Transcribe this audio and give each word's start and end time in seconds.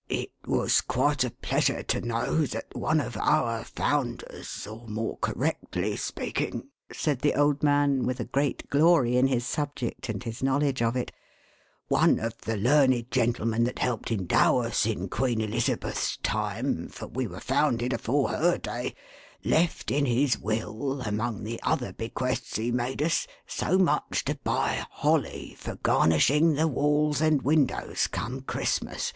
"It 0.08 0.30
was 0.46 0.80
quite 0.80 1.22
a 1.22 1.30
pleasure 1.30 1.82
to 1.82 2.00
know 2.00 2.46
that 2.46 2.74
one 2.74 2.98
of 2.98 3.14
our 3.18 3.62
founders— 3.62 4.66
or 4.66 4.88
more 4.88 5.18
correctly 5.18 5.96
speaking," 5.96 6.70
said 6.90 7.18
the 7.20 7.34
old 7.34 7.62
man, 7.62 8.06
with 8.06 8.18
a 8.18 8.24
great 8.24 8.70
glory 8.70 9.18
in 9.18 9.26
his 9.26 9.46
subject 9.46 10.08
and 10.08 10.22
his 10.24 10.42
knowledge 10.42 10.80
of 10.80 10.96
it, 10.96 11.12
"one 11.88 12.18
of 12.18 12.38
the 12.40 12.56
learned 12.56 13.10
gentlemen 13.10 13.64
that 13.64 13.80
helped 13.80 14.10
endow 14.10 14.60
us 14.60 14.86
in 14.86 15.10
Queen 15.10 15.42
Eliza 15.42 15.76
beth's 15.76 16.16
time, 16.22 16.88
for 16.88 17.06
we 17.08 17.26
were 17.26 17.38
founded 17.38 17.92
afore 17.92 18.30
her 18.30 18.56
day— 18.56 18.94
left 19.44 19.90
in 19.90 20.06
his 20.06 20.38
will, 20.38 21.02
among 21.02 21.44
the 21.44 21.60
other 21.62 21.92
bequests 21.92 22.56
he 22.56 22.72
made 22.72 23.02
us, 23.02 23.26
so 23.46 23.76
much 23.76 24.24
to 24.24 24.36
buy 24.36 24.86
holly, 24.90 25.54
for 25.58 25.74
garnishing 25.76 26.54
the 26.54 26.66
walls 26.66 27.20
and 27.20 27.42
windows, 27.42 28.06
come 28.06 28.40
Christmas. 28.40 29.12